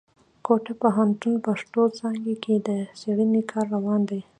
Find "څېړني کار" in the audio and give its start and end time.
2.99-3.65